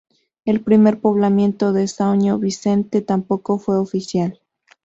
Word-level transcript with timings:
El 0.45 0.61
primer 0.63 0.99
poblamiento 0.99 1.73
de 1.73 1.83
São 1.83 2.39
Vicente 2.39 3.01
tampoco 3.03 3.59
fue 3.59 3.77
oficial. 3.77 4.41